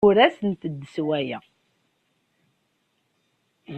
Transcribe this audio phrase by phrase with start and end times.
[0.07, 1.43] Ur asent-d-ssewwayeɣ.